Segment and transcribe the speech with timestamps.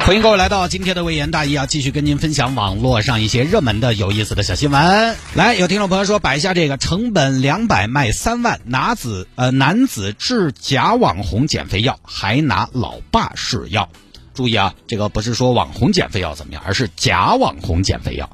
[0.00, 5.16] 欢迎各位来到今天的微言大义啊，继续跟您分享网络上一些热门的有意思的小新闻。
[5.34, 13.88] 来，有听众朋友说摆一下这个成本两百卖三万，男子呃男子治假网红减肥药，还拿老爸试药。
[14.34, 18.28] 注意啊，这个不是说网红减肥药怎么样，而是假网红减肥药。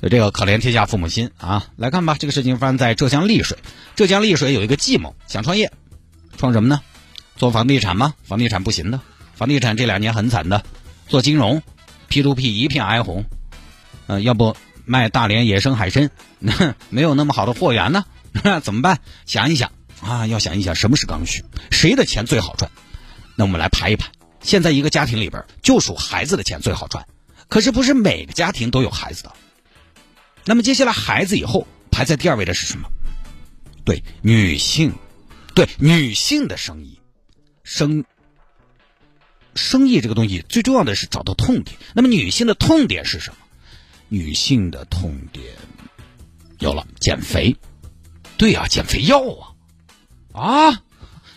[0.00, 1.68] 所以这个可怜天下父母心啊！
[1.76, 3.58] 来看吧，这个事情发生在浙江丽水。
[3.94, 5.70] 浙江丽水有一个计谋想创业，
[6.36, 6.80] 创什么呢？
[7.36, 8.14] 做房地产吗？
[8.24, 9.00] 房地产不行的，
[9.36, 10.64] 房地产这两年很惨的。
[11.08, 11.62] 做金融
[12.08, 13.24] ，P to P 一片哀鸿。
[14.08, 16.10] 呃，要不卖大连野生海参，
[16.90, 18.04] 没有那么好的货源呢，
[18.62, 18.98] 怎么办？
[19.26, 22.70] 想一想啊，要想一想什么是刚需，谁的钱最好赚？
[23.34, 24.10] 那我们来排一排，
[24.40, 27.04] 现在一个家庭里边就属孩子的钱最好赚，
[27.48, 29.32] 可是不是每个家庭都有孩子的。
[30.44, 32.88] 那么接下来孩子以后排在第二位的是什么？
[33.84, 34.92] 对，女性，
[35.54, 37.00] 对女性的生意，
[37.64, 38.04] 生
[39.56, 41.76] 生意这个东西最重要的是找到痛点。
[41.94, 43.36] 那么女性的痛点是什么？
[44.08, 45.44] 女性的痛点
[46.58, 47.56] 有了，减肥。
[48.38, 49.22] 对呀，减肥药
[50.32, 50.82] 啊啊！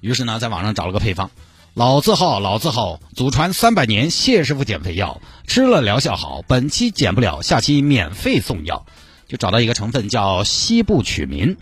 [0.00, 1.30] 于是呢，在网上找了个配方，
[1.74, 8.86] 老字号老字号，祖传三百年谢师傅减肥药，吃了疗效好，本期减不了，下期免费送药。
[9.28, 11.56] 就找到一个成分叫西部曲明，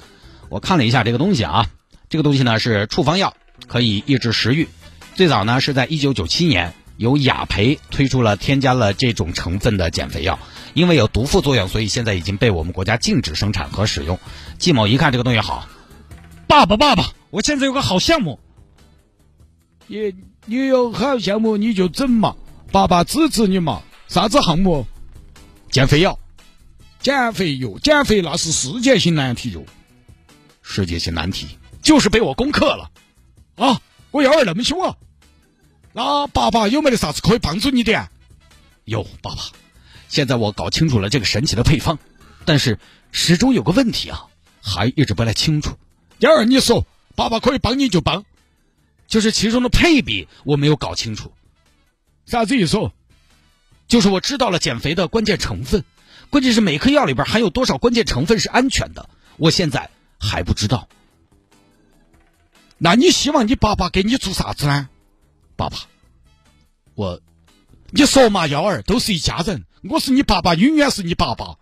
[0.50, 1.66] 我看了一下这个东西啊，
[2.08, 4.69] 这个东西呢是处方药，可以抑制食欲。
[5.15, 10.41] 最早呢是在一九九七年，由雅培推出了添加了这种成分的减肥药，
[10.75, 14.19] 因为有毒副作用，所以现在已经被我们国家禁止生产和使用。
[14.59, 15.69] 季某一看这个东西好，
[16.48, 18.41] 爸爸爸爸，我现在有个好项目，
[19.87, 20.15] 你
[20.47, 22.34] 你有好项目你就整嘛，
[22.73, 23.83] 爸爸支持你嘛。
[24.09, 24.84] 啥子项目？
[25.71, 26.19] 减肥药。
[26.99, 29.65] 减肥药，减肥那是世界性难题哟。
[30.61, 31.47] 世界性难题
[31.83, 32.91] 就是被我攻克了
[33.56, 33.81] 啊！
[34.11, 34.94] 我幺儿那么凶啊！
[35.97, 38.09] 那爸爸有没得啥子可以帮助你的？
[38.84, 39.43] 有，爸爸。
[40.09, 42.00] 现在我搞清楚了这个神奇的配方，
[42.44, 42.81] 但是
[43.12, 44.27] 始终有个问题啊，
[44.60, 45.78] 还一直不太清楚。
[46.19, 46.84] 第二，你说，
[47.15, 48.25] 爸爸可以帮你就帮，
[49.06, 51.32] 就是其中的配比我没有搞清楚。
[52.26, 52.91] 啥子意思？
[53.87, 55.84] 就是我知道了减肥的关键成分。
[56.28, 60.88] 关键是每颗药里边含有多少关键成分是安全的，我现在还不知道。
[62.78, 64.88] 那你希望你爸爸给你做啥子呢？
[65.56, 65.78] 爸爸，
[66.94, 67.20] 我，
[67.91, 71.56] 你说嘛，幺儿都是一家人，我是你爸爸，永远是你爸爸。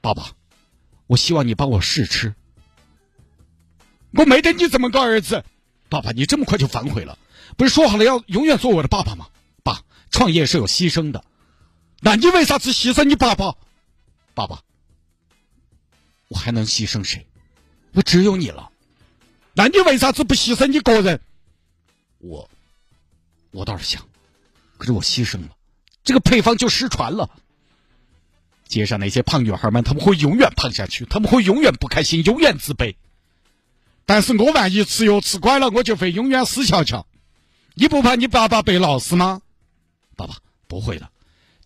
[0.00, 0.32] 爸爸，
[1.06, 2.34] 我希望你帮我试吃。
[4.12, 5.44] 我没得你这么个儿子。
[5.88, 7.18] 爸爸，你这么快就反悔了？
[7.56, 9.28] 不是说好了要永远做我的爸爸吗？
[9.62, 11.24] 爸，创业是有牺牲的。
[12.00, 13.54] 那你为啥子牺牲你爸爸？
[14.34, 14.62] 爸爸，
[16.28, 17.26] 我还能牺牲谁？
[17.92, 18.70] 我只有你了。
[19.54, 21.20] 那你为啥子不牺牲你个人？
[22.18, 22.50] 我，
[23.52, 24.08] 我倒是想，
[24.78, 25.50] 可是我牺牲了，
[26.02, 27.30] 这个配方就失传了。
[28.66, 32.96] 街上那些胖女孩们，他们会永远胖下去，他们会永远不开心，永远自卑。
[34.06, 37.06] 但是我万一吃药吃乖了，我就会永远死翘翘。
[37.74, 39.42] 你不怕你爸爸被闹死吗？
[40.16, 41.10] 爸爸，不会的。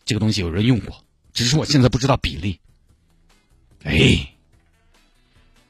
[0.04, 2.60] 这个东西有人用过，只是我现在不知道比例。
[3.84, 4.34] 哎，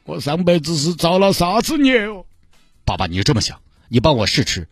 [0.04, 2.24] 我上辈子是造了啥子孽哦？
[2.86, 3.60] 爸爸，你就这么想？
[3.88, 4.66] 你帮我试吃，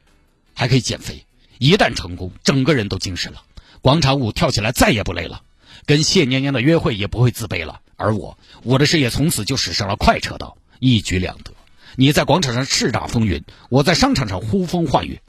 [0.54, 1.26] 还可以减肥。
[1.58, 3.42] 一旦成功，整个人都精神了，
[3.80, 5.42] 广场舞跳起来再也不累了，
[5.86, 7.80] 跟谢娘娘的约会也不会自卑了。
[7.96, 11.52] 而我，我的事业从此就驶上了快车道，一举两得。
[11.96, 15.20] 你在广场上叱咤风云，我在商场上呼风唤雨。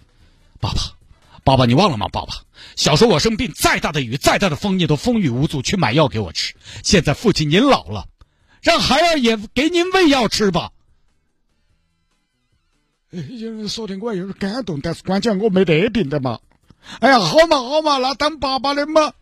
[0.60, 0.82] 爸爸。
[1.44, 2.08] 爸爸，你忘了吗？
[2.08, 2.38] 爸爸，
[2.76, 6.56] 小时候我生病，再大的雨，再大的风，你都风雨无阻去买药给我吃。
[6.82, 8.08] 现在父亲您老了，
[8.64, 10.72] 让孩儿也给您喂药吃吧。
[13.12, 16.40] 哎，说的我还有点感动，但是关键我没得病的嘛。
[17.00, 19.14] 哎呀，好嘛好嘛，那当爸爸的嘛，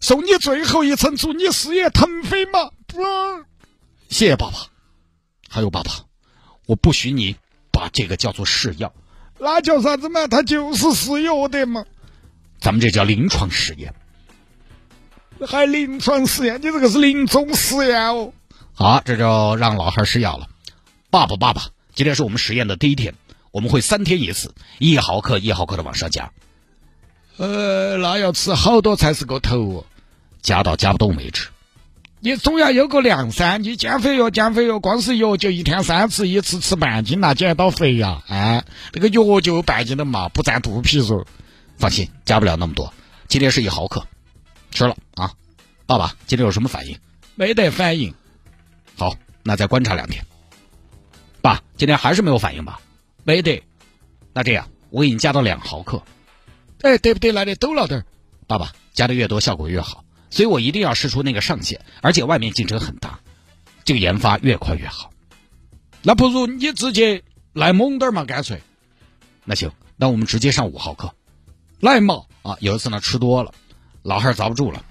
[0.00, 2.70] 送你最后一程，祝你事业腾飞嘛。
[2.86, 2.98] 不，
[4.08, 4.66] 谢谢爸爸。
[5.48, 5.92] 还有爸爸，
[6.66, 7.36] 我不许你
[7.70, 8.92] 把这个叫做试药。
[9.38, 10.26] 那叫啥子嘛？
[10.26, 11.84] 它就是试药的嘛。
[12.60, 13.94] 咱们这叫临床试验。
[15.46, 16.58] 还临床试验？
[16.60, 18.32] 你这个是临终试验哦。
[18.74, 20.48] 好，这就让老汉试药了。
[21.10, 21.62] 爸爸，爸爸，
[21.94, 23.14] 今天是我们实验的第一天，
[23.52, 26.32] 我们会三天一次，一毫克一毫克的往上加。
[27.36, 29.86] 呃，那要吃好多才是个头哦？
[30.42, 31.48] 加到加不动为止。
[32.20, 38.22] 你总要有个量噻，你减肥药减肥药，光是药就一天三次，一次吃半斤，那减得到肥呀？
[38.28, 41.26] 哎，那个药就半斤的嘛，不占肚皮肉。
[41.76, 42.92] 放心，加不了那么多。
[43.28, 44.06] 今天是一毫克，
[44.70, 45.32] 吃了啊。
[45.86, 46.98] 爸爸，今天有什么反应？
[47.34, 48.14] 没得反应。
[48.96, 50.24] 好，那再观察两天。
[51.44, 52.80] 爸，今天还是没有反应吧？
[53.22, 53.62] 没得。
[54.32, 56.02] 那这样，我给你加到两毫克。
[56.80, 57.32] 哎，对不对？
[57.32, 58.02] 来的多了点。
[58.46, 60.06] 爸爸，加的越多，效果越好。
[60.30, 63.20] 所以我一定要试出那个上限，而且外面竞争很大，
[63.84, 65.10] 这个研发越快越好。
[66.00, 68.62] 那不如你直接来猛点嘛，干脆。
[69.44, 71.14] 那行，那我们直接上五毫克，
[71.78, 72.22] 来嘛！
[72.42, 73.52] 啊，有一次呢吃多了，
[74.00, 74.82] 老汉儿遭不住了。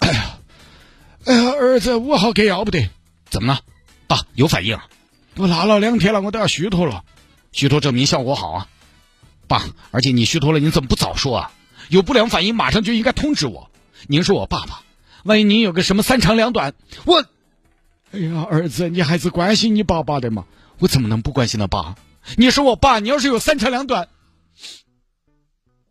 [0.00, 0.38] 哎呀，
[1.24, 2.90] 哎呀，儿子，五毫克要不得。
[3.30, 3.60] 怎么了？
[4.10, 4.76] 爸有反应？
[5.36, 7.04] 我拉了两天了，我都要虚脱了。
[7.52, 8.68] 虚脱证明效果好啊。
[9.46, 9.62] 爸，
[9.92, 11.52] 而且你虚脱了，你怎么不早说啊？
[11.90, 13.70] 有不良反应，马上就应该通知我。
[14.08, 14.82] 您是我爸爸，
[15.22, 16.74] 万一您有个什么三长两短，
[17.04, 17.24] 我……
[18.10, 20.44] 哎呀，儿子，你还是关心你爸爸的嘛？
[20.80, 21.68] 我怎么能不关心呢？
[21.68, 21.94] 爸，
[22.36, 24.08] 你是我爸，你要是有三长两短，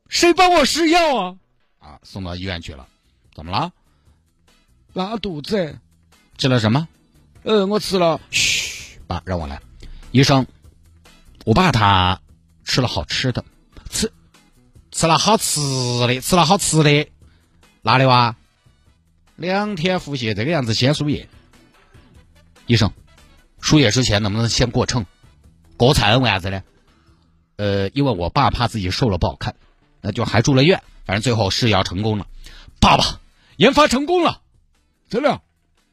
[0.09, 1.35] 谁帮我试药啊？
[1.79, 2.85] 啊，送到医院去了，
[3.33, 3.71] 怎么了？
[4.91, 5.79] 拉肚子。
[6.37, 6.89] 吃了什么？
[7.43, 8.19] 呃，我吃了。
[8.31, 9.61] 嘘，爸，让我来。
[10.11, 10.45] 医生，
[11.45, 12.21] 我爸他
[12.63, 13.43] 吃了好吃的，
[13.89, 14.11] 吃。
[14.91, 15.61] 吃了好吃
[16.07, 17.09] 的，吃了好吃的，
[17.81, 18.35] 哪里哇？
[19.35, 21.29] 两天腹泻，这个样子先输液。
[22.65, 22.91] 医生，
[23.61, 25.05] 输液之前能不能先过秤？
[25.77, 26.63] 过秤为啥子呢？
[27.55, 29.55] 呃，因为我爸怕自己瘦了不好看，
[30.01, 30.83] 那就还住了院。
[31.05, 32.27] 反正最后试药成功了。
[32.81, 33.19] 爸爸，
[33.55, 34.41] 研发成功了，
[35.09, 35.41] 真的，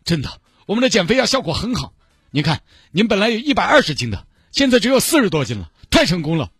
[0.05, 1.95] 真的，我们的减肥药效果很好。
[2.31, 2.61] 您看，
[2.91, 6.51] 您本来有一百二十斤的，现在只有四十多斤了，太成功了。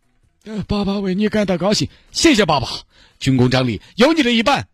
[0.69, 2.69] 爸爸为你感到高兴，谢谢爸爸，
[3.19, 4.69] 军功章里有你的一半。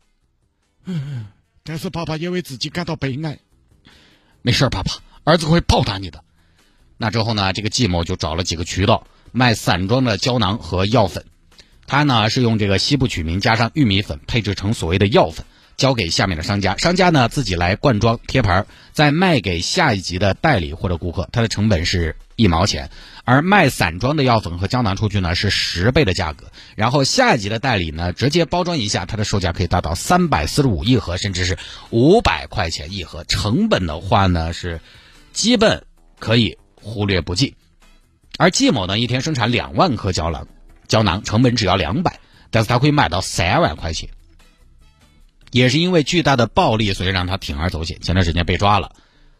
[0.85, 1.27] 嗯，
[1.65, 3.39] 但是爸爸也为自己感到悲哀。
[4.43, 4.93] 没事，爸爸，
[5.25, 6.23] 儿子会报答你的。
[6.99, 7.53] 那之后呢？
[7.53, 11.25] 这个季某就找了几个渠道卖散装的胶囊和药粉，
[11.87, 15.47] 他呢是用这个西部曲明加上玉米粉配制成所谓的药粉。
[15.83, 22.89] 交给下面的商家，商家呢自己来灌装贴牌，再卖给下一级的代理或者顾客，它的成本是一毛钱，
[23.25, 31.59] 而卖散装的药粉和胶囊出去呢是十倍的价格，然后下一级的代理呢直接包装一下，它的售价可以达到三百四十五一盒，甚至是
[31.91, 34.81] 五百块钱一盒，成本的话呢是
[35.33, 35.85] 基本
[36.21, 37.57] 可以忽略不计，
[38.39, 40.47] 而季某呢一天生产两万颗胶囊，
[40.87, 42.21] 胶囊成本只要两百，
[42.53, 44.11] 但是它可以卖到三万块钱。
[45.53, 48.01] 也是因为巨大的暴利，所以让他铤而走险。
[48.01, 48.91] 前段时间被抓了，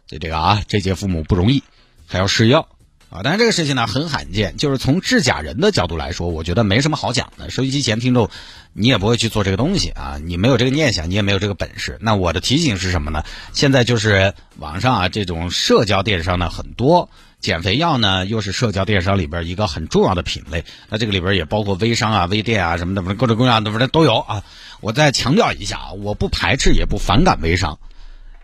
[0.07, 1.65] 所以这个啊，这届父母不容易，
[2.07, 2.69] 还要试药
[3.11, 3.23] 啊。
[3.25, 7.51] 但是这个事情呢很罕见，就是从制假人的角度来说，我觉得没什么好讲的。
[7.51, 8.29] 收音机前听众，
[8.75, 11.99] 你也不会去做这个东西啊，你没有这个念想，你也没有这个本事。
[12.01, 13.25] 那我的提醒是什么呢？
[13.55, 17.09] 现在就是网上啊，这种社交电商呢很多，
[17.41, 20.65] 减肥药呢又是社交电商里边一个很重要的品类。
[20.91, 24.45] 那这个里边也包括微商啊、微店啊什么的，各种各样的，反正都有啊。
[24.83, 27.79] 我再强调一下啊，我不排斥也不反感微商，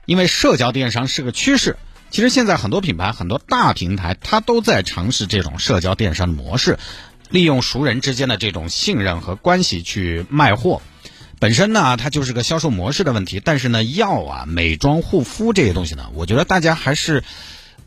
[0.06, 1.76] 因为社交电商是个趋势。
[2.10, 6.78] 其实现在很多品牌、很多大平台，它都在尝试这种社交电商的模式，
[7.28, 10.80] 利用熟人之间的这种信任和关系去卖货。
[11.40, 13.42] 本身呢，它就是个销售模式的问题。
[13.44, 17.24] 但是呢，药啊、美妆护肤这些东西呢，我觉得大家还是。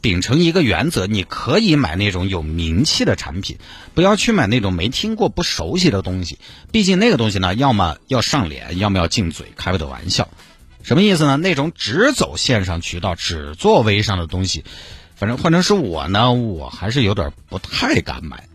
[0.01, 3.57] 秉承一个原则，你可以买那种有名气的产品，
[3.93, 6.39] 不要去买那种没听过、不熟悉的东西。
[6.71, 10.27] 毕竟那个东西呢，要么要上脸，要么要进嘴，开不得玩笑。
[10.81, 11.37] 什么意思呢？
[11.37, 14.65] 那种只走线上渠道、只做微商的东西，
[15.15, 18.45] 反正换成是我呢，我还是有点不太敢买。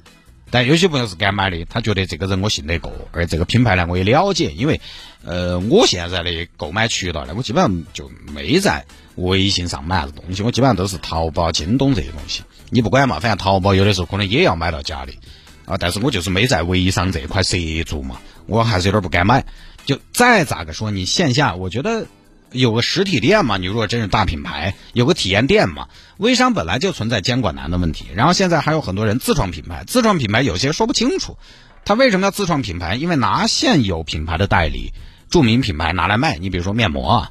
[0.51, 4.81] 但有些朋友是敢买的，他觉得这个人我信得过，而这个品牌呢我也了解，因为
[5.25, 8.85] 呃，我现在的购买渠道呢，我基本上就没在。
[9.17, 12.43] 微信上买啥子东西，我基本上都是淘宝、京东这些东西。
[12.71, 15.19] 你不管嘛，反正淘宝有的时候可能也要买到家里
[15.65, 15.77] 啊。
[15.79, 17.57] 但是我就是没在微商这块涉
[17.87, 19.45] 足嘛，我还是有点不敢买。
[19.85, 22.07] 就再咋个说，你线下我觉得
[22.51, 25.89] 有个实体店嘛，你如果真是大品牌，有个体验店嘛。
[26.19, 31.39] 微商本来就存在监管难的问题，然后现在还有很多人自创品牌，自创品牌有些说不清楚，
[31.85, 32.97] 他为什么要自创品牌？
[32.97, 34.93] 因为拿现有品牌的代理、
[35.31, 37.31] 著名品牌拿来卖，你比如说面膜啊。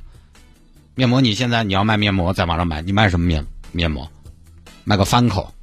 [0.95, 4.09] 面膜，你现在你要卖面膜，在网上买，你卖什么面面膜？
[4.85, 5.53] 卖个番口，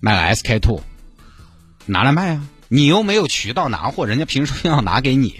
[0.00, 0.80] 卖个 SK two，
[1.86, 2.48] 拿来卖啊！
[2.68, 5.38] 你又没有渠道拿货，人家凭什么要拿给你？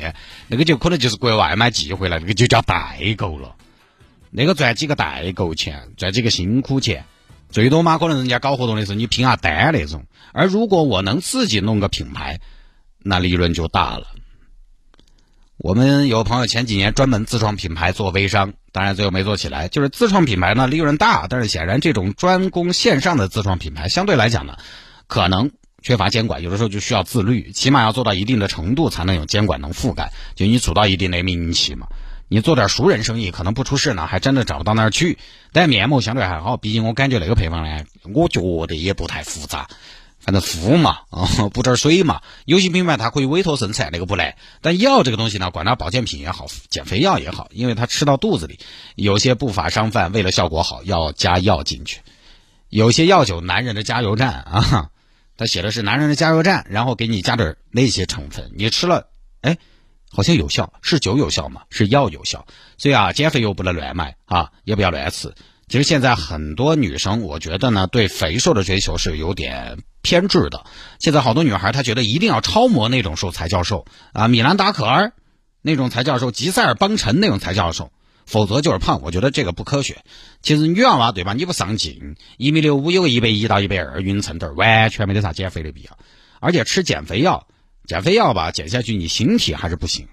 [0.49, 3.55] 那个就可能就是国外买寄回来，那个就叫代购了。
[4.31, 7.05] 那个赚几个代购钱，赚几个辛苦钱，
[7.49, 10.05] 最多嘛，可能人家搞活动的时候你拼下单那种。
[10.33, 12.41] 而如果我能自己弄个品牌，
[12.99, 14.09] 那利润就大了。
[15.57, 19.69] 我们有朋友前几年专门自创品牌做微商，当然最后没做起来。
[19.69, 24.57] 就是自创品牌呢，利润大，但是显然这种专攻线上的自创品牌，相对来讲呢，
[25.07, 25.51] 可能
[25.83, 30.13] 缺乏监管，有的时候就需要自律，起码要做到一定的程度，才能有监管能覆盖。
[30.35, 31.87] 就你做到一定的名气嘛，
[32.29, 35.19] 你做点熟人生意，可能不出事呢，还真的找不到那儿去。
[35.53, 37.85] 但面膜相对还好，毕竟我感觉那个配方呢，
[38.15, 39.69] 我觉得也不太复杂。
[40.21, 42.21] 反正服嘛，啊， 补点水嘛。
[42.45, 44.37] 有些品牌它可以委托生产，那个不来。
[44.61, 48.59] 但药这个东西呢，管它保健品也好，减肥药也好，因为它吃到肚子里，
[48.97, 52.01] 有些不法商贩为了效果好，要加药进去。
[52.69, 54.91] 有些药酒，男人的加油站 啊，
[55.37, 59.09] 他写的是男人的加油站，然后给你加点那些成分，你吃了，
[59.41, 59.57] 哎，
[60.11, 61.63] 好像有效，是酒有效吗？
[61.71, 62.47] 是药有效。
[62.77, 65.35] 所以啊，减肥药不能乱买啊，也不要乱吃。
[65.69, 69.79] 其实现在很多女生，我觉得呢，对肥瘦的追求是有点。
[70.03, 70.65] 偏执的，
[70.99, 75.13] 现在好多女孩她觉得一定要超模那种瘦才叫瘦啊，米兰达可儿
[75.63, 77.93] 那种才叫瘦，吉塞尔邦辰那种才叫瘦，
[78.27, 79.03] 否则就是胖。
[79.03, 79.99] 我觉得这个不科学。
[80.41, 81.35] 其实女娃娃对吧？
[81.35, 85.99] 你不上镜，一米六五有个一百一到一百二匀称点，完全没得啥减肥的必要。
[86.41, 87.47] 而且吃减肥药，
[87.87, 90.09] 减肥药吧，减下去你形体还是不行，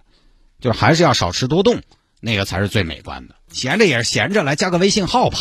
[0.59, 1.81] 就是还是要少吃多动，
[2.19, 3.35] 那个才是最美观的。
[3.53, 5.39] 闲着也是闲着，来加个微信号吧。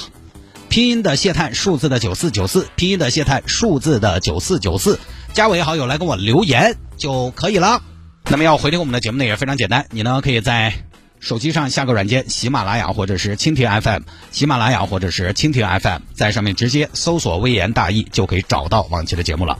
[0.76, 5.00] 拼音的谢探，数字的九四九四，拼音的谢探，数字的九四九四，
[5.33, 7.80] 加为好友来跟我留言就可以了。
[8.28, 10.75] 那么要回听我们的节目呢也非常简单，你呢可以在
[11.18, 14.02] 手机上下个软件，喜马拉雅或者是蜻蜓 FM，
[14.33, 19.59] 喜马拉雅或者是蜻蜓 FM，在上面直接搜索“微言大义”就可以找到往期的节目了。